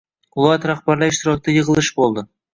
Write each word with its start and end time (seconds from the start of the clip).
Viloyat 0.37 0.65
rahbarlari 0.71 1.15
ishtirokida 1.17 1.55
yigʻilish 1.59 1.93
boʻldi. 2.01 2.27